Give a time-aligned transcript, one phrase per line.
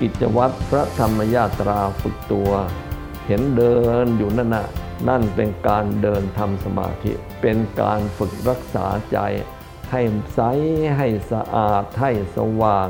[0.00, 2.50] กิจวัตรพระธรรมยาตราฝึกตัว
[3.26, 4.66] เห็นเดินอยู่นั่นน่ะ
[5.08, 9.18] นั่นเป็นการเดินทำสมาธิ เป็นการฝึกรักษาใจ
[9.90, 10.02] ให้
[10.34, 10.40] ใส
[10.96, 12.88] ให้สะอาด ให้สว่าง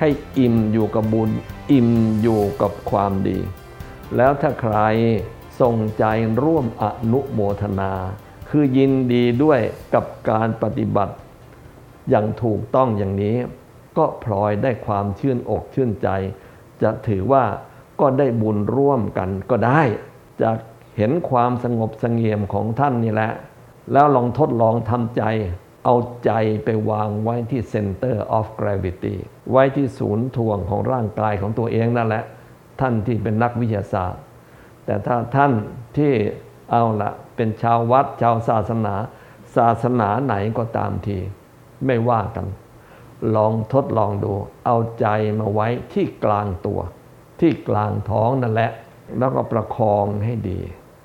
[0.00, 0.08] ให้
[0.38, 1.30] อิ่มอยู่กับบุญ
[1.72, 1.90] อิ่ม
[2.20, 3.38] อยู่กับความดี
[4.16, 4.76] แล้วถ้าใคร
[5.60, 6.04] ส่งใจ
[6.42, 7.92] ร่วมอนุโมทนา
[8.48, 9.60] คือยินดีด้วย
[9.94, 11.14] กับการปฏิบัติ
[12.10, 13.36] อย่างถูกต้องอย่างนี้
[13.98, 16.08] ก็พลอยได้ความชื่นอกชื่นใจ
[16.82, 17.44] จะถือว่า
[18.00, 19.82] ก็ได้บุญร่วมกันก็ได้
[20.42, 20.50] จะ
[20.96, 23.32] เห็นความสงบสงเงียมของท่านนี่แหละ
[23.92, 25.22] แล้วลองทดลองทำใจ
[25.84, 25.94] เอา
[26.24, 26.32] ใจ
[26.64, 29.16] ไปวางไว้ที่ center of gravity
[29.50, 32.24] ไว้ที่ศูนย์ถ่วงของร่างกายของตัวเองนั่นแหละ
[32.80, 34.22] ท่านที่เป็นนักวิทยาศาสตร์
[34.84, 35.52] แต่ถ้าท่าน
[35.96, 36.12] ที่
[36.70, 38.94] เอาละเป็นชาววัดชาวศาสนา
[39.56, 41.18] ศาสนาไหนก็ตามที
[41.86, 42.46] ไม่ว่ากัน
[43.36, 44.32] ลองทดลองดู
[44.64, 45.06] เอาใจ
[45.38, 46.80] มาไว้ที่กลางตัว
[47.40, 48.70] ที่กลางท้องนั่นแหละ
[49.18, 50.60] แล้วก็ประคองให้ดี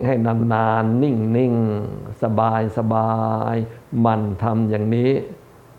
[0.06, 1.56] ให้นานๆนิ่ง
[2.24, 3.12] สบายสบา
[3.54, 3.56] ย
[4.06, 5.12] มันทำอย่างนี้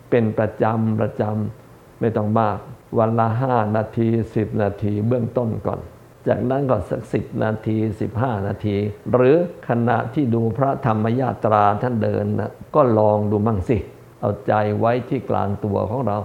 [0.09, 2.57] เป็นประจำประจำไม่ต้องมาก
[2.97, 5.79] วันละห้านาทีสิบนาทีเบื้องต้นก่อน
[6.27, 8.77] จากนั้นก็สักสิบนาทีสิบห้านาที
[9.11, 9.35] หรือ
[9.69, 13.77] ขณะที่ดูพระธรรมยาตราท่านเดินนะก็ลองดูมั่งสิ
[14.23, 16.17] เอาใจไว้ที่กลางตัวของเรา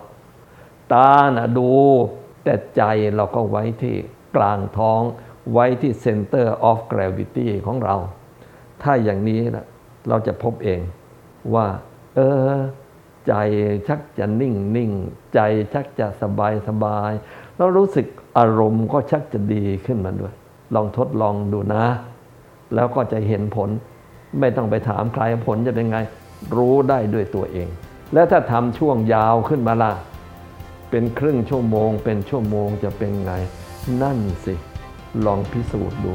[0.93, 1.71] ตานะดู
[2.45, 2.83] แต่ใจ
[3.17, 3.97] เราก็ไว้ที่
[4.37, 5.03] กลางท้อง
[5.53, 7.97] ไว้ที่ center of gravity ของเรา
[8.83, 9.67] ถ้าอย่างนี้นะ
[10.09, 10.81] เราจะพบเอง
[11.55, 11.67] ว่า
[12.15, 12.59] เออ
[13.27, 13.35] ใจ
[13.89, 14.91] ชักจะนิ่งนิ่ง
[15.35, 15.41] ใจ
[15.73, 17.13] ชักจะสบายสบาย
[17.57, 18.07] แล้วรู้สึก
[18.39, 20.35] อารมณ์ก็ชักจะดีขึ้นมาด้วย
[20.75, 21.85] ลองทดลองดูนะ
[22.75, 23.69] แล้วก็จะเห็นผล
[24.41, 25.99] ไม่ต้องไปถามใครผลจะเป็นไง
[26.57, 27.69] รู้ได้ด้วยตัวเอง
[28.15, 29.93] และถ้าทำช่วงยาวขึ้นมาล่ะ
[30.91, 33.33] เป็นครึ่งชั่วโมง เป็นชั่วโมงจะเป็นไง
[34.03, 34.55] นั่นสิ
[35.25, 36.15] ลองพิสูจน์ดู